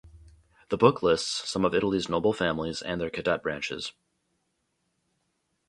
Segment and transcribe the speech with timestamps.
[0.69, 3.93] The book lists some of Italy's noble families and their cadet branches.